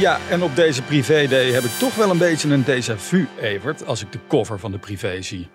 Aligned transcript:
Ja, 0.00 0.18
en 0.30 0.42
op 0.42 0.56
deze 0.56 0.82
privé-day 0.82 1.50
heb 1.50 1.62
ik 1.62 1.70
toch 1.78 1.94
wel 1.94 2.10
een 2.10 2.18
beetje 2.18 2.48
een 2.48 2.64
déjà 2.64 2.96
vu, 2.96 3.28
Evert, 3.40 3.86
als 3.86 4.02
ik 4.02 4.12
de 4.12 4.18
cover 4.28 4.58
van 4.58 4.72
de 4.72 4.78
privé 4.78 5.22
zie. 5.22 5.48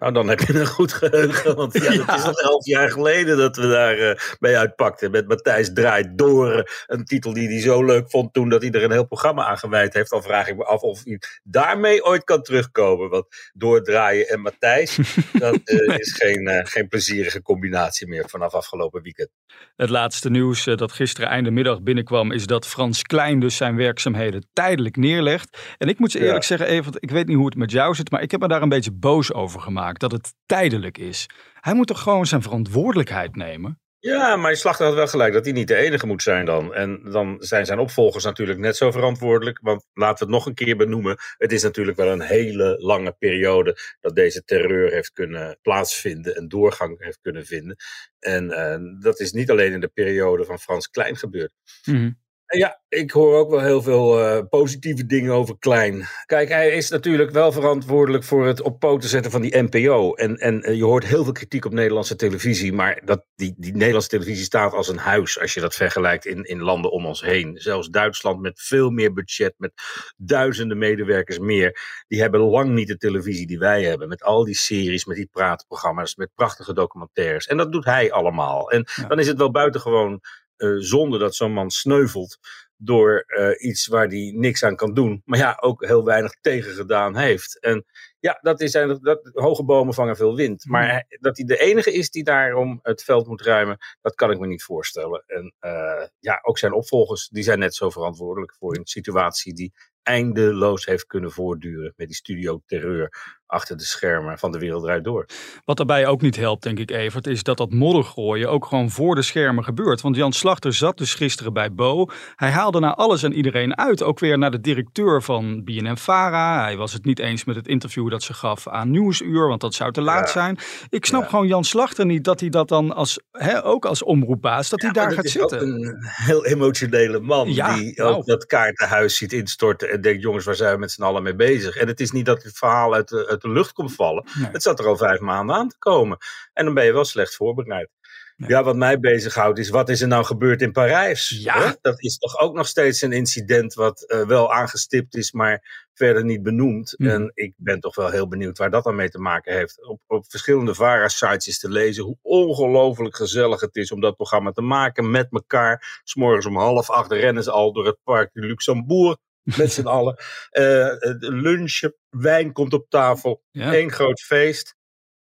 Nou, 0.00 0.12
dan 0.12 0.28
heb 0.28 0.40
je 0.40 0.60
een 0.60 0.66
goed 0.66 0.92
geheugen. 0.92 1.56
Want 1.56 1.72
ja, 1.82 1.92
Ja. 1.92 2.04
het 2.04 2.14
is 2.18 2.24
nog 2.24 2.40
elf 2.40 2.66
jaar 2.66 2.90
geleden 2.90 3.36
dat 3.36 3.56
we 3.56 3.68
daar 3.68 3.98
eh, 3.98 4.18
mee 4.38 4.56
uitpakten. 4.58 5.10
Met 5.10 5.28
Matthijs 5.28 5.72
Draait 5.72 6.18
Door. 6.18 6.70
Een 6.86 7.04
titel 7.04 7.32
die 7.32 7.48
hij 7.48 7.60
zo 7.60 7.84
leuk 7.84 8.10
vond 8.10 8.32
toen 8.32 8.48
dat 8.48 8.62
hij 8.62 8.70
er 8.70 8.82
een 8.84 8.90
heel 8.90 9.06
programma 9.06 9.44
aan 9.46 9.58
gewijd 9.58 9.94
heeft. 9.94 10.10
Dan 10.10 10.22
vraag 10.22 10.48
ik 10.48 10.56
me 10.56 10.64
af 10.64 10.80
of 10.80 11.04
hij 11.04 11.20
daarmee 11.42 12.04
ooit 12.04 12.24
kan 12.24 12.42
terugkomen. 12.42 13.08
Want 13.10 13.26
doordraaien 13.52 14.28
en 14.28 14.40
Matthijs, 14.40 14.96
dat 15.38 15.60
eh, 15.64 15.96
is 15.98 16.12
geen, 16.12 16.46
eh, 16.48 16.60
geen 16.64 16.88
plezierige 16.88 17.42
combinatie 17.42 18.08
meer 18.08 18.28
vanaf 18.28 18.52
afgelopen 18.54 19.02
weekend. 19.02 19.28
Het 19.76 19.90
laatste 19.90 20.30
nieuws 20.30 20.64
dat 20.64 20.92
gisteren 20.92 21.28
einde 21.30 21.50
middag 21.50 21.82
binnenkwam 21.82 22.32
is 22.32 22.46
dat 22.46 22.66
Frans 22.66 23.02
Klein 23.02 23.40
dus 23.40 23.56
zijn 23.56 23.76
werkzaamheden 23.76 24.46
tijdelijk 24.52 24.96
neerlegt. 24.96 25.58
En 25.78 25.88
ik 25.88 25.98
moet 25.98 26.12
je 26.12 26.18
eerlijk 26.18 26.36
Ja. 26.42 26.56
zeggen, 26.56 26.66
Evert, 26.66 26.96
ik 27.00 27.10
weet 27.10 27.26
niet 27.26 27.36
hoe 27.36 27.46
het 27.46 27.56
met 27.56 27.70
jou 27.70 27.94
zit, 27.94 28.10
maar 28.10 28.22
ik 28.22 28.30
heb 28.30 28.40
me 28.40 28.48
daar 28.48 28.62
een 28.62 28.68
beetje 28.68 28.92
boos 28.92 29.32
over 29.32 29.60
gemaakt 29.60 29.86
dat 29.96 30.12
het 30.12 30.34
tijdelijk 30.46 30.98
is. 30.98 31.26
Hij 31.54 31.74
moet 31.74 31.86
toch 31.86 32.02
gewoon 32.02 32.26
zijn 32.26 32.42
verantwoordelijkheid 32.42 33.36
nemen? 33.36 33.80
Ja, 34.00 34.36
maar 34.36 34.56
Slachter 34.56 34.86
had 34.86 34.94
wel 34.94 35.06
gelijk 35.08 35.32
dat 35.32 35.44
hij 35.44 35.54
niet 35.54 35.68
de 35.68 35.76
enige 35.76 36.06
moet 36.06 36.22
zijn 36.22 36.44
dan. 36.44 36.74
En 36.74 37.02
dan 37.10 37.36
zijn 37.38 37.66
zijn 37.66 37.78
opvolgers 37.78 38.24
natuurlijk 38.24 38.58
net 38.58 38.76
zo 38.76 38.90
verantwoordelijk. 38.90 39.58
Want 39.62 39.86
laten 39.92 40.18
we 40.18 40.24
het 40.24 40.34
nog 40.34 40.46
een 40.46 40.54
keer 40.54 40.76
benoemen. 40.76 41.16
Het 41.36 41.52
is 41.52 41.62
natuurlijk 41.62 41.96
wel 41.96 42.12
een 42.12 42.20
hele 42.20 42.76
lange 42.78 43.12
periode 43.12 43.78
dat 44.00 44.14
deze 44.14 44.44
terreur 44.44 44.92
heeft 44.92 45.12
kunnen 45.12 45.58
plaatsvinden 45.62 46.36
en 46.36 46.48
doorgang 46.48 47.04
heeft 47.04 47.18
kunnen 47.20 47.46
vinden. 47.46 47.76
En 48.18 48.50
eh, 48.50 49.00
dat 49.00 49.20
is 49.20 49.32
niet 49.32 49.50
alleen 49.50 49.72
in 49.72 49.80
de 49.80 49.90
periode 49.94 50.44
van 50.44 50.58
Frans 50.58 50.88
Klein 50.90 51.16
gebeurd. 51.16 51.52
En 51.84 52.18
Ja, 52.56 52.80
ik 52.88 53.10
hoor 53.10 53.36
ook 53.36 53.50
wel 53.50 53.60
heel 53.60 53.82
veel 53.82 54.20
eh, 54.20 54.42
positieve 54.48 55.06
dingen 55.06 55.32
over 55.32 55.58
Klein. 55.58 56.06
Kijk, 56.26 56.48
hij 56.48 56.70
is 56.70 56.88
natuurlijk 56.88 57.30
wel 57.30 57.52
verantwoordelijk 57.52 58.24
voor 58.24 58.46
het 58.46 58.62
op 58.62 58.78
poten 58.78 59.08
zetten 59.08 59.30
van 59.30 59.40
die 59.40 59.56
NPO. 59.62 60.14
En, 60.14 60.36
en 60.36 60.62
eh, 60.62 60.74
je 60.76 60.84
hoort 60.84 61.04
heel 61.04 61.24
veel 61.24 61.32
kritiek 61.32 61.64
op 61.64 61.72
Nederlandse 61.72 62.16
televisie. 62.16 62.72
Maar 62.72 63.00
dat, 63.04 63.24
die, 63.34 63.54
die 63.56 63.72
Nederlandse 63.72 64.08
televisie 64.08 64.44
staat 64.44 64.72
als 64.72 64.88
een 64.88 64.98
huis 64.98 65.40
als 65.40 65.54
je 65.54 65.60
dat 65.60 65.74
vergelijkt 65.74 66.26
in, 66.26 66.44
in 66.44 66.60
landen 66.62 66.90
om 66.90 67.06
ons 67.06 67.22
heen. 67.22 67.56
Zelfs 67.58 67.88
Duitsland 67.88 68.40
met 68.40 68.60
veel 68.62 68.90
meer 68.90 69.12
budget, 69.12 69.54
met 69.56 69.72
duizenden 70.16 70.78
medewerkers 70.78 71.38
meer. 71.38 71.80
Die 72.06 72.20
hebben 72.20 72.40
lang 72.40 72.70
niet 72.70 72.88
de 72.88 72.96
televisie 72.96 73.46
die 73.46 73.58
wij 73.58 73.82
hebben. 73.82 74.08
Met 74.08 74.22
al 74.22 74.44
die 74.44 74.56
series, 74.56 75.04
met 75.04 75.16
die 75.16 75.28
praatprogramma's, 75.32 76.16
met 76.16 76.30
prachtige 76.34 76.72
documentaires. 76.72 77.46
En 77.46 77.56
dat 77.56 77.72
doet 77.72 77.84
hij 77.84 78.12
allemaal. 78.12 78.70
En 78.70 78.86
Ja. 78.94 79.06
dan 79.06 79.18
is 79.18 79.26
het 79.26 79.38
wel 79.38 79.50
buitengewoon 79.50 80.20
eh, 80.58 80.74
zonde 80.76 81.18
dat 81.18 81.34
zo'n 81.34 81.52
man 81.52 81.70
sneuvelt 81.70 82.38
door 82.80 83.24
eh, 83.26 83.68
iets 83.68 83.86
waar 83.86 84.06
hij 84.06 84.32
niks 84.36 84.64
aan 84.64 84.76
kan 84.76 84.94
doen. 84.94 85.22
Maar 85.24 85.38
ja, 85.38 85.56
ook 85.60 85.84
heel 85.84 86.04
weinig 86.04 86.32
tegen 86.40 86.72
gedaan 86.74 87.16
heeft. 87.16 87.60
En 87.60 87.84
ja, 88.18 88.38
dat 88.42 88.60
is 88.60 88.72
dat, 88.72 89.30
hoge 89.32 89.64
bomen 89.64 89.94
vangen 89.94 90.16
veel 90.16 90.36
wind. 90.36 90.64
Maar 90.66 90.90
hij- 90.90 91.06
dat 91.20 91.36
hij 91.36 91.46
de 91.46 91.58
enige 91.58 91.92
is 91.92 92.10
die 92.10 92.24
daarom 92.24 92.78
het 92.82 93.02
veld 93.04 93.26
moet 93.26 93.42
ruimen, 93.42 93.78
dat 94.00 94.14
kan 94.14 94.30
ik 94.30 94.38
me 94.38 94.46
niet 94.46 94.62
voorstellen. 94.62 95.24
En 95.26 95.54
eh, 95.58 96.06
ja, 96.18 96.38
ook 96.42 96.58
zijn 96.58 96.72
opvolgers, 96.72 97.28
die 97.28 97.42
zijn 97.42 97.58
net 97.58 97.74
zo 97.74 97.90
verantwoordelijk 97.90 98.54
voor 98.54 98.76
een 98.76 98.86
situatie 98.86 99.54
die 99.54 99.72
eindeloos 100.02 100.86
heeft 100.86 101.06
kunnen 101.06 101.30
voortduren 101.32 101.92
met 101.96 102.06
die 102.06 102.16
studio 102.16 102.62
terreur 102.66 103.37
achter 103.48 103.76
de 103.76 103.84
schermen 103.84 104.38
van 104.38 104.52
de 104.52 104.58
wereld 104.58 104.82
draait 104.82 105.04
door. 105.04 105.26
Wat 105.64 105.76
daarbij 105.76 106.06
ook 106.06 106.20
niet 106.22 106.36
helpt, 106.36 106.62
denk 106.62 106.78
ik, 106.78 106.90
Evert, 106.90 107.26
is 107.26 107.42
dat 107.42 107.56
dat 107.56 107.70
moddergooien 107.72 108.50
ook 108.50 108.66
gewoon 108.66 108.90
voor 108.90 109.14
de 109.14 109.22
schermen 109.22 109.64
gebeurt. 109.64 110.00
Want 110.00 110.16
Jan 110.16 110.32
Slachter 110.32 110.74
zat 110.74 110.98
dus 110.98 111.14
gisteren 111.14 111.52
bij 111.52 111.72
Bo. 111.72 112.06
Hij 112.36 112.50
haalde 112.50 112.80
naar 112.80 112.94
alles 112.94 113.22
en 113.22 113.32
iedereen 113.32 113.76
uit. 113.78 114.02
Ook 114.02 114.18
weer 114.18 114.38
naar 114.38 114.50
de 114.50 114.60
directeur 114.60 115.22
van 115.22 115.64
BNN-Vara. 115.64 116.62
Hij 116.62 116.76
was 116.76 116.92
het 116.92 117.04
niet 117.04 117.18
eens 117.18 117.44
met 117.44 117.56
het 117.56 117.68
interview 117.68 118.10
dat 118.10 118.22
ze 118.22 118.34
gaf 118.34 118.68
aan 118.68 118.90
Nieuwsuur, 118.90 119.48
want 119.48 119.60
dat 119.60 119.74
zou 119.74 119.92
te 119.92 120.00
laat 120.00 120.26
Ja. 120.26 120.32
zijn. 120.32 120.58
Ik 120.88 121.04
snap 121.06 121.22
Ja. 121.22 121.28
gewoon 121.28 121.46
Jan 121.46 121.64
Slachter 121.64 122.06
niet 122.06 122.24
dat 122.24 122.40
hij 122.40 122.48
dat 122.48 122.68
dan 122.68 122.94
als, 122.94 123.20
hè, 123.32 123.64
ook 123.64 123.84
als 123.84 124.02
omroepbaas, 124.02 124.68
dat 124.68 124.82
hij 124.82 124.90
daar 124.92 125.12
gaat 125.12 125.28
zitten. 125.28 125.60
een 125.62 125.96
heel 126.00 126.46
emotionele 126.46 127.20
man. 127.20 127.46
Die 127.46 127.62
nou. 127.62 128.14
ook 128.14 128.26
dat 128.26 128.46
kaartenhuis 128.46 129.16
ziet 129.16 129.32
instorten. 129.32 129.90
En 129.90 130.00
denkt: 130.00 130.22
jongens, 130.22 130.44
waar 130.44 130.54
zijn 130.54 130.72
we 130.72 130.78
met 130.78 130.90
z'n 130.90 131.02
allen 131.02 131.22
mee 131.22 131.34
bezig? 131.34 131.76
En 131.76 131.86
het 131.86 132.00
is 132.00 132.10
niet 132.10 132.26
dat 132.26 132.42
het 132.42 132.56
verhaal 132.58 132.94
uit 132.94 133.08
de, 133.08 133.26
uit 133.42 133.52
de 133.52 133.58
lucht 133.60 133.72
komt 133.72 133.94
vallen. 133.94 134.24
Nee. 134.38 134.50
Het 134.50 134.62
zat 134.62 134.78
er 134.78 134.86
al 134.86 134.96
vijf 134.96 135.20
maanden 135.20 135.56
aan 135.56 135.68
te 135.68 135.78
komen. 135.78 136.18
En 136.52 136.64
dan 136.64 136.74
ben 136.74 136.84
je 136.84 136.92
wel 136.92 137.04
slecht 137.04 137.34
voorbereid. 137.34 137.88
Nee. 138.36 138.50
Ja, 138.50 138.62
wat 138.62 138.76
mij 138.76 139.00
bezighoudt 139.00 139.58
is: 139.58 139.68
wat 139.68 139.88
is 139.88 140.00
er 140.00 140.08
nou 140.08 140.24
gebeurd 140.24 140.62
in 140.62 140.72
Parijs? 140.72 141.28
Ja. 141.28 141.62
Hè? 141.62 141.72
Dat 141.80 142.02
is 142.02 142.18
toch 142.18 142.38
ook 142.40 142.54
nog 142.54 142.66
steeds 142.66 143.02
een 143.02 143.12
incident 143.12 143.74
wat 143.74 144.02
eh, 144.02 144.26
wel 144.26 144.52
aangestipt 144.52 145.14
is, 145.16 145.32
maar 145.32 145.86
verder 145.94 146.24
niet 146.24 146.42
benoemd. 146.42 146.94
Mhm. 146.96 147.10
En 147.10 147.30
ik 147.34 147.54
ben 147.56 147.80
toch 147.80 147.94
wel 147.94 148.10
heel 148.10 148.28
benieuwd 148.28 148.58
waar 148.58 148.70
dat 148.70 148.84
dan 148.84 148.94
mee 148.94 149.10
te 149.10 149.18
maken 149.18 149.54
heeft. 149.54 149.86
Op, 149.86 150.00
op 150.06 150.30
verschillende 150.30 150.74
VARA-sites 150.74 151.46
is 151.46 151.58
te 151.58 151.70
lezen 151.70 152.04
hoe 152.04 152.18
ongelooflijk 152.22 153.16
gezellig 153.16 153.60
het 153.60 153.76
is 153.76 153.92
om 153.92 154.00
dat 154.00 154.16
programma 154.16 154.50
te 154.50 154.62
maken 154.62 155.10
met 155.10 155.26
elkaar. 155.30 156.00
S'morgens 156.04 156.46
om 156.46 156.56
half 156.56 156.90
acht 156.90 157.12
rennen 157.12 157.42
ze 157.42 157.50
al 157.50 157.72
door 157.72 157.86
het 157.86 157.98
park 158.04 158.30
de 158.32 158.40
Luxembourg. 158.40 159.16
Met 159.56 159.72
z'n 159.72 159.86
allen. 159.86 160.16
Eh, 160.50 160.86
eh, 160.86 161.16
lunchen, 161.18 161.94
wijn 162.10 162.52
komt 162.52 162.72
op 162.72 162.90
tafel. 162.90 163.42
Eén 163.52 163.92
groot 163.92 164.20
feest. 164.20 164.76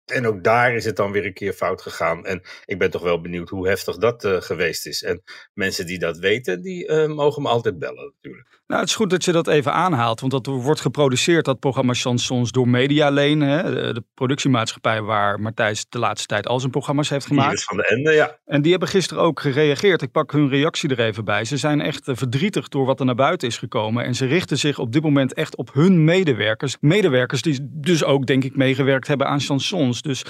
En 0.07 0.27
ook 0.27 0.45
daar 0.45 0.75
is 0.75 0.85
het 0.85 0.97
dan 0.97 1.13
weer 1.13 1.25
een 1.25 1.35
keer 1.35 1.53
fout 1.53 1.83
gegaan. 1.83 2.27
En 2.27 2.43
ik 2.65 2.79
ben 2.79 2.91
toch 2.91 3.03
wel 3.03 3.21
benieuwd 3.21 3.49
hoe 3.49 3.69
heftig 3.69 3.97
dat 3.97 4.25
eh, 4.25 4.41
geweest 4.41 4.87
is. 4.87 5.03
En 5.03 5.23
mensen 5.55 5.87
die 5.87 5.99
dat 5.99 6.19
weten, 6.19 6.63
die 6.63 6.87
eh, 6.87 7.09
mogen 7.09 7.43
me 7.43 7.49
altijd 7.49 7.79
bellen 7.79 8.13
natuurlijk. 8.15 8.57
Nou, 8.67 8.81
het 8.81 8.91
is 8.91 8.97
goed 8.97 9.11
dat 9.11 9.25
je 9.25 9.33
dat 9.33 9.49
even 9.49 9.73
aanhaalt, 9.73 10.21
want 10.21 10.33
dat 10.33 10.47
wordt 10.47 10.81
geproduceerd, 10.81 11.45
dat 11.45 11.59
programma 11.59 11.95
Chansons, 11.95 12.53
door 12.53 12.69
Medialane, 12.69 13.47
hè, 13.47 13.93
de, 13.93 14.03
productiemaatschappij 14.15 15.03
waar 15.03 15.41
Martijs 15.41 15.87
de 15.89 15.99
laatste 15.99 16.27
tijd 16.27 16.47
al 16.47 16.61
zijn 16.61 16.71
programma's 16.71 17.09
heeft 17.09 17.27
gemaakt. 17.27 17.49
Iris 17.49 17.65
van 17.65 17.77
de 17.77 17.87
Ende, 17.87 18.13
ja. 18.13 18.39
En 18.45 18.63
die 18.63 18.71
hebben 18.71 18.89
gisteren 18.89 19.23
ook 19.23 19.41
gereageerd. 19.41 20.03
Ik 20.03 20.11
pak 20.11 20.33
hun 20.33 20.49
reactie 20.49 20.89
er 20.89 21.01
even 21.01 21.25
bij. 21.25 21.45
Ze 21.45 21.57
zijn 21.57 21.81
echt 21.81 22.09
eh, 22.09 22.17
verdrietig 22.17 22.69
door 22.69 22.87
wat 22.87 23.01
er 23.01 23.07
naar 23.07 23.15
buiten 23.15 23.49
is 23.49 23.59
gekomen. 23.59 24.05
En 24.05 24.15
ze 24.15 24.27
richten 24.27 24.59
zich 24.59 24.79
op 24.79 24.93
dit 24.93 25.03
moment 25.03 25.35
echt 25.35 25.57
op 25.57 25.73
hun 25.73 26.05
medewerkers. 26.05 26.77
Medewerkers 26.81 27.43
die 27.43 27.59
dus 27.63 28.05
ook, 28.05 28.27
denk 28.27 28.45
ik, 28.45 28.57
meegewerkt 28.57 29.07
hebben 29.07 29.27
aan 29.27 29.41
chansons. 29.41 29.96
Dus 30.03 30.23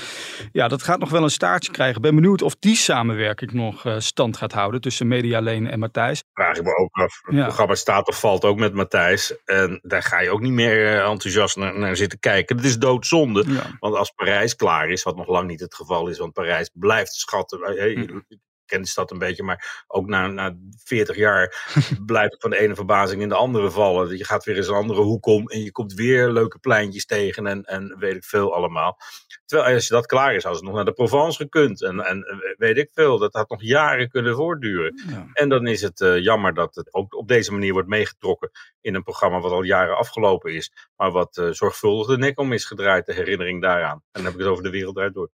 ja, 0.52 0.68
dat 0.68 0.82
gaat 0.82 0.98
nog 0.98 1.10
wel 1.10 1.22
een 1.22 1.30
staartje 1.30 1.72
krijgen. 1.72 2.00
Ben 2.02 2.14
benieuwd 2.14 2.42
of 2.42 2.56
die 2.58 2.76
samenwerking 2.76 3.52
nog 3.52 3.84
eh, 3.84 3.94
stand 3.98 4.36
gaat 4.36 4.52
houden 4.52 4.80
tussen 4.80 5.08
Medialane 5.08 5.68
en 5.70 5.78
Matthijs. 5.78 6.22
Vraag 6.32 6.56
ik 6.56 6.62
me 6.64 6.76
ook 6.76 6.94
af. 6.94 7.20
Het 7.22 7.34
Ja. 7.34 7.44
programma 7.44 7.74
staat 7.74 8.08
of 8.08 8.20
valt 8.20 8.44
ook 8.44 8.58
met 8.58 8.74
Matthijs. 8.74 9.34
En 9.44 9.78
daar 9.82 10.02
ga 10.02 10.20
je 10.20 10.30
ook 10.30 10.40
niet 10.40 10.52
meer 10.52 10.86
eh, 10.86 11.10
enthousiast 11.10 11.56
naar, 11.56 11.78
naar 11.78 11.96
zitten 11.96 12.18
kijken. 12.18 12.56
Het 12.56 12.64
is 12.64 12.78
doodzonde. 12.78 13.44
Ja. 13.46 13.76
Want 13.78 13.94
als 13.96 14.10
Parijs 14.10 14.56
klaar 14.56 14.88
is, 14.88 15.02
wat 15.02 15.16
nog 15.16 15.28
lang 15.28 15.48
niet 15.48 15.60
het 15.60 15.74
geval 15.74 16.08
is, 16.08 16.18
want 16.18 16.32
Parijs 16.32 16.70
blijft 16.72 17.12
schatten. 17.14 17.60
Hey, 17.62 17.92
Hm. 17.92 18.18
Ken 18.66 18.82
de 18.82 18.88
stad 18.88 19.10
een 19.10 19.18
beetje, 19.18 19.42
maar 19.42 19.84
ook 19.86 20.06
na, 20.06 20.26
na 20.26 20.56
40 20.84 21.16
jaar 21.16 21.70
blijf 22.06 22.32
ik 22.32 22.40
van 22.40 22.50
de 22.50 22.58
ene 22.58 22.74
verbazing 22.74 23.22
in 23.22 23.28
de 23.28 23.34
andere 23.34 23.70
vallen. 23.70 24.16
Je 24.16 24.24
gaat 24.24 24.44
weer 24.44 24.56
eens 24.56 24.68
een 24.68 24.74
andere 24.74 25.00
hoek 25.00 25.26
om 25.26 25.48
en 25.48 25.62
je 25.62 25.72
komt 25.72 25.94
weer 25.94 26.30
leuke 26.30 26.58
pleintjes 26.58 27.06
tegen 27.06 27.46
en, 27.46 27.64
en 27.64 27.96
weet 27.98 28.16
ik 28.16 28.24
veel 28.24 28.54
allemaal. 28.54 28.98
Terwijl 29.46 29.74
als 29.74 29.86
je 29.86 29.94
dat 29.94 30.06
klaar 30.06 30.34
is, 30.34 30.46
als 30.46 30.56
het 30.56 30.66
nog 30.66 30.74
naar 30.74 30.84
de 30.84 30.92
Provence 30.92 31.38
gekund 31.38 31.82
en, 31.82 32.00
en 32.00 32.22
eh, 32.22 32.56
weet 32.58 32.76
ik 32.76 32.88
veel, 32.92 33.18
dat 33.18 33.32
had 33.32 33.50
nog 33.50 33.62
jaren 33.62 34.08
kunnen 34.08 34.34
voortduren. 34.34 35.02
Ja. 35.08 35.26
En 35.32 35.48
dan 35.48 35.66
is 35.66 35.82
het 35.82 36.00
eh, 36.00 36.18
jammer 36.18 36.54
dat 36.54 36.74
het 36.74 36.94
ook 36.94 37.14
op 37.14 37.28
deze 37.28 37.52
manier 37.52 37.72
wordt 37.72 37.88
meegetrokken 37.88 38.50
in 38.80 38.94
een 38.94 39.02
programma 39.02 39.40
wat 39.40 39.52
al 39.52 39.62
jaren 39.62 39.96
afgelopen 39.96 40.54
is, 40.54 40.72
maar 40.96 41.10
wat 41.10 41.36
eh, 41.36 41.50
zorgvuldig 41.50 42.06
de 42.06 42.18
nek 42.18 42.38
om 42.38 42.52
is 42.52 42.64
gedraaid, 42.64 43.06
de 43.06 43.14
herinnering 43.14 43.62
daaraan. 43.62 43.96
En 43.96 44.02
dan 44.12 44.24
heb 44.24 44.32
ik 44.32 44.38
het 44.38 44.48
over 44.48 44.62
de 44.62 44.70
wereld 44.70 44.94
draait 44.94 45.14
door. 45.14 45.30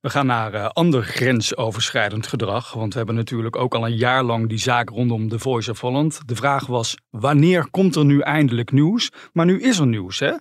We 0.00 0.10
gaan 0.10 0.26
naar 0.26 0.54
eh, 0.54 0.66
ander 0.68 1.02
grensoverschrijdend 1.02 2.26
gedrag. 2.26 2.72
Want 2.72 2.92
we 2.92 2.96
hebben 2.98 3.16
natuurlijk 3.16 3.56
ook 3.56 3.74
al 3.74 3.86
een 3.86 3.96
jaar 3.96 4.22
lang 4.22 4.48
die 4.48 4.58
zaak 4.58 4.88
rondom 4.88 5.28
The 5.28 5.38
Voice 5.38 5.70
of 5.70 5.80
Holland. 5.80 6.20
De 6.28 6.36
vraag 6.36 6.66
was, 6.66 6.96
wanneer 7.10 7.70
komt 7.70 7.96
er 7.96 8.04
nu 8.04 8.20
eindelijk 8.20 8.70
nieuws? 8.72 9.10
Maar 9.32 9.46
nu 9.46 9.60
is 9.60 9.78
er 9.78 9.86
nieuws, 9.86 10.18
hè? 10.18 10.32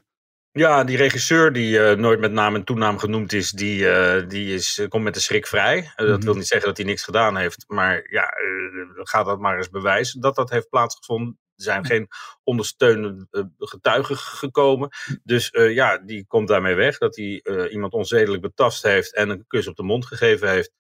Ja, 0.54 0.84
die 0.84 0.98
regisseur 0.98 1.54
die 1.54 1.80
eh, 1.80 1.98
nooit 1.98 2.20
met 2.20 2.32
naam 2.32 2.56
en 2.56 2.64
toenaam 2.64 2.98
genoemd 2.98 3.34
is, 3.34 3.52
die, 3.52 3.90
eh, 3.90 4.28
die 4.30 4.54
is, 4.54 4.86
komt 4.90 5.04
met 5.04 5.14
de 5.14 5.20
schrik 5.20 5.48
vrij. 5.48 5.92
Dat 5.96 6.08
Mhm. 6.08 6.26
wil 6.26 6.34
niet 6.36 6.48
zeggen 6.48 6.68
dat 6.68 6.78
hij 6.78 6.86
niks 6.86 7.04
gedaan 7.04 7.38
heeft, 7.38 7.64
maar 7.68 8.08
ja, 8.10 8.24
eh, 8.24 9.00
ga 9.04 9.24
dat 9.24 9.40
maar 9.40 9.58
eens 9.58 9.70
bewijzen 9.70 10.22
dat 10.22 10.36
dat 10.36 10.50
heeft 10.50 10.70
plaatsgevonden. 10.70 11.40
Zijn 11.56 11.86
geen 11.86 12.08
ondersteunende 12.44 13.28
uh, 13.32 13.44
getuigen 13.58 14.18
gekomen. 14.18 14.90
Dus 15.24 15.50
ja, 15.52 15.98
die 15.98 16.26
komt 16.28 16.48
daarmee 16.48 16.76
weg. 16.76 16.98
Dat 16.98 17.16
hij 17.16 17.42
iemand 17.70 17.94
onzedelijk 17.94 18.42
betast 18.42 18.84
heeft 18.84 19.16
en 19.16 19.30
een 19.30 19.48
kus 19.48 19.68
op 19.68 19.76
de 19.76 19.84
mond 19.84 20.06
gegeven 20.06 20.50
heeft. 20.50 20.72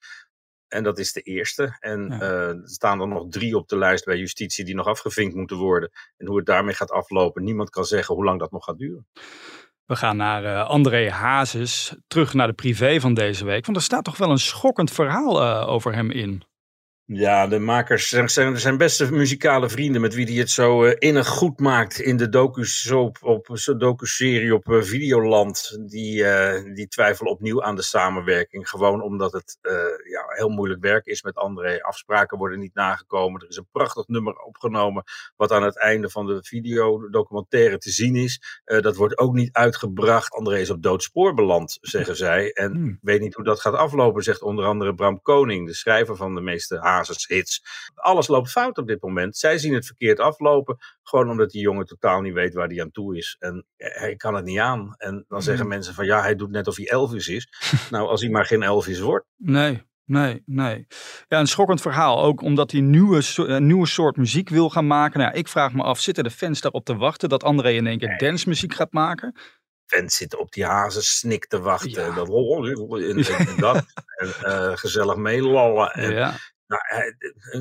En 0.67 0.83
dat 0.83 0.99
is 0.99 1.13
de 1.13 1.21
eerste. 1.21 1.77
En 1.79 2.11
er 2.11 2.61
staan 2.63 3.01
er 3.01 3.07
nog 3.07 3.25
drie 3.29 3.57
op 3.57 3.67
de 3.67 3.77
lijst 3.77 4.05
bij 4.05 4.17
justitie 4.17 4.65
die 4.65 4.75
nog 4.75 4.87
afgevinkt 4.87 5.35
moeten 5.35 5.57
worden. 5.57 5.91
En 6.17 6.27
hoe 6.27 6.37
het 6.37 6.45
daarmee 6.45 6.75
gaat 6.75 6.91
aflopen, 6.91 7.43
niemand 7.43 7.69
kan 7.69 7.85
zeggen 7.85 8.15
hoe 8.15 8.23
lang 8.23 8.39
dat 8.39 8.51
nog 8.51 8.63
gaat 8.63 8.77
duren. 8.77 9.07
We 9.85 9.95
gaan 9.95 10.17
naar 10.17 10.43
uh, 10.43 10.69
André 10.69 11.09
Hazes, 11.09 11.95
terug 12.07 12.33
naar 12.33 12.47
de 12.47 12.53
privé 12.53 12.99
van 12.99 13.13
deze 13.13 13.45
week. 13.45 13.65
Want 13.65 13.77
er 13.77 13.83
staat 13.83 14.03
toch 14.03 14.17
wel 14.17 14.31
een 14.31 14.37
schokkend 14.37 14.91
verhaal 14.91 15.41
uh, 15.41 15.67
over 15.67 15.93
hem 15.93 16.11
in. 16.11 16.43
Ja, 17.13 17.47
de 17.47 17.59
makers 17.59 18.09
zijn, 18.09 18.59
zijn 18.59 18.77
beste 18.77 19.11
muzikale 19.11 19.69
vrienden 19.69 20.01
met 20.01 20.13
wie 20.13 20.25
hij 20.25 20.35
het 20.35 20.49
zo 20.49 20.85
uh, 20.85 20.95
innig 20.97 21.27
goed 21.27 21.59
maakt 21.59 21.99
in 21.99 22.17
de 22.17 22.29
docu-soap 22.29 23.17
op 23.21 23.47
docu-serie 23.77 24.53
op 24.53 24.67
uh, 24.67 24.81
Videoland. 24.81 25.77
Die, 25.79 26.23
uh, 26.23 26.73
die 26.73 26.87
twijfelen 26.87 27.31
opnieuw 27.31 27.63
aan 27.63 27.75
de 27.75 27.81
samenwerking. 27.81 28.69
Gewoon 28.69 29.01
omdat 29.01 29.31
het 29.31 29.57
heel 30.41 30.55
moeilijk 30.55 30.81
werk 30.81 31.05
is 31.05 31.23
met 31.23 31.35
André. 31.35 31.81
Afspraken 31.81 32.37
worden 32.37 32.59
niet 32.59 32.73
nagekomen. 32.73 33.41
Er 33.41 33.49
is 33.49 33.57
een 33.57 33.67
prachtig 33.71 34.07
nummer 34.07 34.35
opgenomen 34.35 35.03
wat 35.35 35.51
aan 35.51 35.63
het 35.63 35.77
einde 35.77 36.09
van 36.09 36.25
de 36.25 36.43
videodocumentaire 36.43 37.77
te 37.77 37.89
zien 37.89 38.15
is. 38.15 38.61
dat 38.63 38.95
wordt 38.95 39.17
ook 39.17 39.33
niet 39.33 39.53
uitgebracht. 39.53 40.33
André 40.33 40.59
is 40.59 40.69
op 40.69 40.81
doodspoor 40.81 41.33
beland, 41.33 41.77
zeggen 41.81 42.15
zij. 42.15 42.51
En 42.51 42.71
hmm. 42.71 42.99
weet 43.01 43.21
niet 43.21 43.33
hoe 43.33 43.43
dat 43.43 43.59
gaat 43.59 43.73
aflopen, 43.73 44.23
zegt 44.23 44.41
onder 44.41 44.65
andere 44.65 44.95
Bram 44.95 45.21
Koning, 45.21 45.67
de 45.67 45.73
schrijver 45.73 46.15
van 46.15 46.35
de 46.35 46.41
meeste 46.41 46.79
hits. 47.27 47.63
Alles 47.95 48.27
loopt 48.27 48.51
fout 48.51 48.77
op 48.77 48.87
dit 48.87 49.01
moment. 49.01 49.37
Zij 49.37 49.57
zien 49.57 49.73
het 49.73 49.85
verkeerd 49.85 50.19
aflopen, 50.19 50.77
gewoon 51.03 51.29
omdat 51.29 51.49
die 51.49 51.61
jongen 51.61 51.85
totaal 51.85 52.21
niet 52.21 52.33
weet 52.33 52.53
waar 52.53 52.67
hij 52.67 52.81
aan 52.81 52.91
toe 52.91 53.17
is. 53.17 53.35
En 53.39 53.65
hij 53.77 54.15
kan 54.15 54.35
het 54.35 54.45
niet 54.45 54.59
aan. 54.59 54.95
En 54.97 55.25
dan 55.27 55.41
zeggen 55.41 55.65
mhm. 55.65 55.73
mensen 55.73 55.93
van 55.93 56.05
ja, 56.05 56.21
hij 56.21 56.35
doet 56.35 56.51
net 56.51 56.67
of 56.67 56.75
hij 56.75 56.89
Elvis 56.89 57.27
is. 57.27 57.47
nou, 57.89 58.07
als 58.07 58.21
hij 58.21 58.29
maar 58.29 58.45
geen 58.45 58.63
Elvis 58.63 58.99
wordt. 58.99 59.25
Nee, 59.37 59.89
Nee, 60.11 60.43
nee. 60.45 60.87
Ja, 61.27 61.39
een 61.39 61.47
schokkend 61.47 61.81
verhaal. 61.81 62.23
Ook 62.23 62.41
omdat 62.41 62.71
hij 62.71 62.81
nieuwe, 62.81 63.21
een 63.35 63.65
nieuwe 63.65 63.87
soort 63.87 64.17
muziek 64.17 64.49
wil 64.49 64.69
gaan 64.69 64.87
maken. 64.87 65.19
Nou, 65.19 65.33
ik 65.33 65.47
vraag 65.47 65.73
me 65.73 65.83
af, 65.83 65.99
zitten 65.99 66.23
de 66.23 66.31
fans 66.31 66.61
daarop 66.61 66.85
te 66.85 66.95
wachten 66.95 67.29
dat 67.29 67.43
André 67.43 67.71
in 67.71 67.87
één 67.87 67.97
keer 67.97 68.07
nee. 68.07 68.17
dancemuziek 68.17 68.73
gaat 68.73 68.91
maken? 68.91 69.39
Fans 69.85 70.15
zitten 70.15 70.39
op 70.39 70.51
die 70.51 70.65
hazen 70.65 71.03
snik 71.03 71.45
te 71.45 71.59
wachten. 71.59 71.91
Ja. 71.91 72.13
Dat, 72.13 72.27
en, 72.27 73.23
en, 73.47 73.57
dat. 73.57 73.85
en 74.15 74.27
uh, 74.43 74.71
gezellig 74.77 75.15
meelallen. 75.15 75.91
En, 75.91 76.13
ja. 76.13 76.35
Nou, 76.67 76.81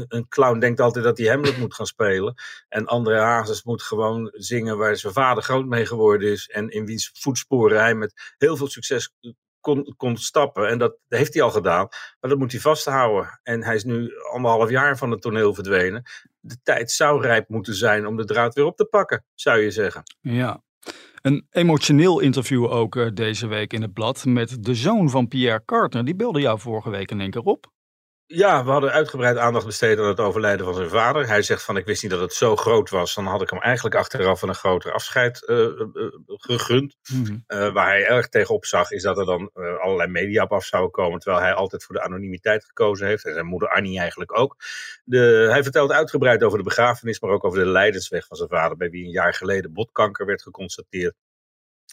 een 0.08 0.28
clown 0.28 0.58
denkt 0.58 0.80
altijd 0.80 1.04
dat 1.04 1.18
hij 1.18 1.26
Hamlet 1.26 1.58
moet 1.58 1.74
gaan 1.74 1.86
spelen. 1.86 2.34
En 2.68 2.86
André 2.86 3.20
Hazes 3.20 3.62
moet 3.62 3.82
gewoon 3.82 4.30
zingen 4.32 4.78
waar 4.78 4.96
zijn 4.96 5.12
vader 5.12 5.42
groot 5.42 5.66
mee 5.66 5.86
geworden 5.86 6.30
is. 6.30 6.48
En 6.48 6.68
in 6.68 6.86
wiens 6.86 7.10
voetsporen 7.12 7.80
hij 7.80 7.94
met 7.94 8.34
heel 8.38 8.56
veel 8.56 8.68
succes 8.68 9.12
kon, 9.60 9.94
kon 9.96 10.16
stappen. 10.16 10.68
En 10.68 10.78
dat 10.78 10.96
heeft 11.08 11.34
hij 11.34 11.42
al 11.42 11.50
gedaan. 11.50 11.88
Maar 12.20 12.30
dat 12.30 12.38
moet 12.38 12.52
hij 12.52 12.60
vasthouden. 12.60 13.40
En 13.42 13.64
hij 13.64 13.74
is 13.74 13.84
nu 13.84 14.10
anderhalf 14.32 14.70
jaar 14.70 14.98
van 14.98 15.10
het 15.10 15.22
toneel 15.22 15.54
verdwenen. 15.54 16.02
De 16.40 16.56
tijd 16.62 16.90
zou 16.90 17.22
rijp 17.22 17.48
moeten 17.48 17.74
zijn 17.74 18.06
om 18.06 18.16
de 18.16 18.24
draad 18.24 18.54
weer 18.54 18.64
op 18.64 18.76
te 18.76 18.84
pakken, 18.84 19.24
zou 19.34 19.58
je 19.58 19.70
zeggen. 19.70 20.02
Ja. 20.20 20.62
Een 21.20 21.46
emotioneel 21.50 22.20
interview 22.20 22.72
ook 22.72 22.94
uh, 22.94 23.08
deze 23.14 23.46
week 23.46 23.72
in 23.72 23.82
het 23.82 23.92
blad 23.92 24.24
met 24.24 24.64
de 24.64 24.74
zoon 24.74 25.10
van 25.10 25.28
Pierre 25.28 25.62
Carter. 25.64 26.04
Die 26.04 26.16
belde 26.16 26.40
jou 26.40 26.58
vorige 26.58 26.90
week 26.90 27.10
in 27.10 27.20
één 27.20 27.30
keer 27.30 27.42
op. 27.42 27.72
Ja, 28.32 28.64
we 28.64 28.70
hadden 28.70 28.92
uitgebreid 28.92 29.36
aandacht 29.36 29.66
besteed 29.66 29.98
aan 29.98 30.04
het 30.04 30.20
overlijden 30.20 30.66
van 30.66 30.74
zijn 30.74 30.88
vader. 30.88 31.26
Hij 31.26 31.42
zegt 31.42 31.62
van 31.62 31.76
ik 31.76 31.84
wist 31.84 32.02
niet 32.02 32.10
dat 32.10 32.20
het 32.20 32.32
zo 32.32 32.56
groot 32.56 32.90
was. 32.90 33.14
Dan 33.14 33.26
had 33.26 33.42
ik 33.42 33.50
hem 33.50 33.60
eigenlijk 33.60 33.94
achteraf 33.94 34.42
een 34.42 34.54
groter 34.54 34.92
afscheid 34.92 35.42
uh, 35.46 35.58
uh, 35.58 36.10
gegund. 36.26 36.96
Mm 37.12 37.24
-hmm. 37.24 37.72
waar 37.72 37.86
hij 37.86 38.06
erg 38.06 38.28
tegenop 38.28 38.64
zag 38.64 38.90
is 38.90 39.02
dat 39.02 39.18
er 39.18 39.24
dan 39.24 39.50
allerlei 39.52 40.10
media 40.10 40.42
op 40.42 40.52
af 40.52 40.64
zouden 40.64 40.90
komen. 40.90 41.20
Terwijl 41.20 41.42
hij 41.42 41.54
altijd 41.54 41.84
voor 41.84 41.94
de 41.94 42.02
anonimiteit 42.02 42.64
gekozen 42.64 43.06
heeft. 43.06 43.24
En 43.24 43.32
zijn 43.32 43.46
moeder 43.46 43.68
Annie 43.68 43.98
eigenlijk 43.98 44.38
ook. 44.38 44.56
De, 45.04 45.46
hij 45.50 45.62
vertelt 45.62 45.92
uitgebreid 45.92 46.42
over 46.42 46.58
de 46.58 46.64
begrafenis, 46.64 47.20
maar 47.20 47.30
ook 47.30 47.44
over 47.44 47.58
de 47.58 47.70
lijdensweg 47.70 48.26
van 48.26 48.36
zijn 48.36 48.48
vader. 48.48 48.76
Bij 48.76 48.90
wie 48.90 49.04
een 49.04 49.10
jaar 49.10 49.34
geleden 49.34 49.72
botkanker 49.72 50.26
werd 50.26 50.42
geconstateerd. 50.42 51.14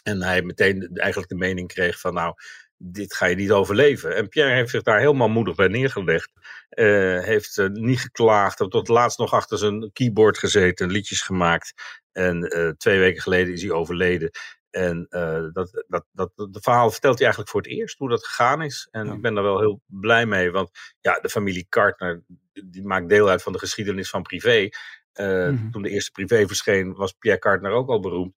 En 0.02 0.22
hij 0.22 0.42
meteen 0.42 0.90
eigenlijk 0.94 1.30
de 1.30 1.36
mening 1.36 1.68
kreeg 1.68 2.00
van 2.00 2.14
nou 2.14 2.34
dit 2.78 3.14
ga 3.14 3.26
je 3.26 3.36
niet 3.36 3.50
overleven. 3.50 4.16
En 4.16 4.28
Pierre 4.28 4.54
heeft 4.54 4.70
zich 4.70 4.82
daar 4.82 4.98
helemaal 4.98 5.28
moedig 5.28 5.54
bij 5.54 5.68
neergelegd. 5.68 6.30
Uh, 6.70 7.22
heeft 7.22 7.56
uh, 7.56 7.68
niet 7.68 8.00
geklaagd, 8.00 8.56
tot 8.56 8.88
laatst 8.88 9.18
nog 9.18 9.32
achter 9.32 9.58
zijn 9.58 9.92
keyboard 9.92 10.38
gezeten, 10.38 10.90
liedjes 10.90 11.22
gemaakt. 11.22 11.72
En 12.12 12.56
uh, 12.58 12.68
twee 12.68 12.98
weken 12.98 13.22
geleden 13.22 13.52
is 13.52 13.62
hij 13.62 13.70
overleden. 13.70 14.30
En 14.70 15.06
dat, 15.52 15.84
dat, 15.88 16.04
dat, 16.12 16.32
dat 16.34 16.62
verhaal 16.62 16.90
vertelt 16.90 17.14
hij 17.14 17.22
eigenlijk 17.22 17.50
voor 17.50 17.60
het 17.60 17.70
eerst 17.70 17.98
hoe 17.98 18.08
dat 18.08 18.26
gegaan 18.26 18.62
is. 18.62 18.88
En 18.90 19.06
ja. 19.06 19.12
ik 19.12 19.20
ben 19.20 19.34
daar 19.34 19.44
wel 19.44 19.60
heel 19.60 19.80
blij 19.86 20.26
mee, 20.26 20.50
want 20.50 20.70
ja, 21.00 21.20
de 21.20 21.28
familie 21.28 21.66
Kartner 21.68 22.22
die 22.52 22.86
maakt 22.86 23.08
deel 23.08 23.28
uit 23.28 23.42
van 23.42 23.52
de 23.52 23.58
geschiedenis 23.58 24.10
van 24.10 24.22
privé. 24.22 24.68
Mm 25.14 25.26
-hmm. 25.26 25.70
Toen 25.70 25.82
de 25.82 25.90
eerste 25.90 26.10
privé 26.10 26.46
verscheen, 26.46 26.94
was 26.94 27.12
Pierre 27.12 27.40
Kartner 27.40 27.70
ook 27.70 27.88
al 27.88 28.00
beroemd. 28.00 28.34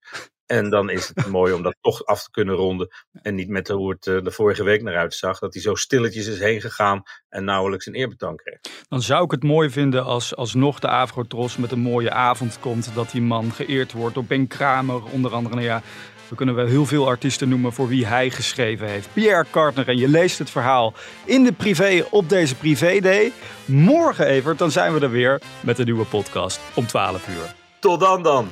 En 0.51 0.69
dan 0.69 0.89
is 0.89 1.12
het 1.13 1.27
mooi 1.38 1.53
om 1.53 1.63
dat 1.63 1.75
toch 1.81 2.06
af 2.06 2.24
te 2.24 2.31
kunnen 2.31 2.56
ronden. 2.56 2.88
En 3.21 3.36
niet 3.36 3.50
met 3.50 3.68
hoe 3.68 3.92
het 3.92 4.06
uh, 4.06 4.24
de 4.24 4.31
vorige 4.31 4.63
week 4.63 4.81
naar 4.81 4.98
uitzag. 4.98 5.39
Dat 5.39 5.53
hij 5.53 5.62
zo 5.62 5.75
stilletjes 5.75 6.27
is 6.27 6.39
heen 6.39 6.62
gegaan 6.62 7.03
en 7.30 7.44
nauwelijks 7.44 7.86
een 7.86 7.94
eerbetoon 7.94 8.36
kreeg. 8.36 8.59
Dan 8.89 9.01
zou 9.01 9.24
ik 9.24 9.31
het 9.31 9.44
mooi 9.44 9.69
vinden 9.69 10.03
als 10.03 10.36
alsnog 10.36 10.80
de 10.80 10.88
Avrotros 10.88 11.57
met 11.57 11.71
een 11.71 11.80
mooie 11.80 12.12
avond 12.12 12.59
komt. 12.59 12.95
Dat 12.95 13.12
die 13.12 13.21
man 13.21 13.51
geëerd 13.51 13.92
wordt 13.92 14.15
door 14.15 14.24
Ben 14.24 14.48
Kramer 14.48 15.03
onder 15.03 15.33
andere. 15.33 15.56
Nou 15.56 15.68
ja, 15.68 15.81
we 16.30 16.36
kunnen 16.36 16.56
wel 16.56 16.65
heel 16.65 16.86
veel 16.86 17.07
artiesten 17.07 17.50
noemen 17.50 17.74
voor 17.74 17.88
wie 17.88 18.06
hij 18.06 18.30
geschreven 18.30 18.88
heeft. 18.88 19.09
Pierre 19.13 19.45
Kartner. 19.50 19.88
En 19.88 19.97
je 19.97 20.07
leest 20.07 20.38
het 20.39 20.50
verhaal 20.50 20.94
in 21.25 21.44
de 21.44 21.54
privé 21.54 22.06
op 22.09 22.30
deze 22.30 22.56
privé 22.56 23.00
day. 23.00 23.31
Morgen, 23.65 24.25
Evert, 24.25 24.57
dan 24.57 24.71
zijn 24.71 24.94
we 24.94 25.00
er 25.00 25.12
weer 25.12 25.42
met 25.62 25.80
een 25.80 25.86
nieuwe 25.86 26.06
podcast 26.06 26.59
om 26.74 26.88
12 26.88 27.27
uur. 27.27 27.56
Tot 27.80 28.00
dan 28.00 28.24
dan. 28.24 28.50